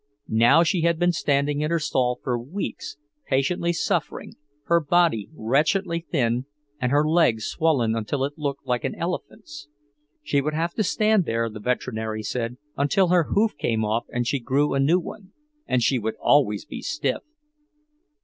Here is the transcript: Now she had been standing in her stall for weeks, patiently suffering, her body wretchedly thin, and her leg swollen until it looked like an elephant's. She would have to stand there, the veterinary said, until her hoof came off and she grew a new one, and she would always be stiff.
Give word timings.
Now 0.29 0.63
she 0.63 0.81
had 0.81 0.97
been 0.97 1.11
standing 1.11 1.61
in 1.61 1.69
her 1.69 1.77
stall 1.77 2.19
for 2.23 2.35
weeks, 2.35 2.97
patiently 3.27 3.71
suffering, 3.71 4.33
her 4.63 4.79
body 4.79 5.29
wretchedly 5.31 6.07
thin, 6.09 6.47
and 6.79 6.91
her 6.91 7.07
leg 7.07 7.39
swollen 7.41 7.95
until 7.95 8.23
it 8.25 8.33
looked 8.35 8.65
like 8.65 8.83
an 8.83 8.95
elephant's. 8.95 9.67
She 10.23 10.41
would 10.41 10.55
have 10.55 10.73
to 10.73 10.83
stand 10.83 11.25
there, 11.25 11.51
the 11.51 11.59
veterinary 11.59 12.23
said, 12.23 12.57
until 12.75 13.09
her 13.09 13.25
hoof 13.25 13.55
came 13.57 13.85
off 13.85 14.07
and 14.09 14.25
she 14.25 14.39
grew 14.39 14.73
a 14.73 14.79
new 14.79 14.99
one, 14.99 15.33
and 15.67 15.83
she 15.83 15.99
would 15.99 16.15
always 16.19 16.65
be 16.65 16.81
stiff. 16.81 17.21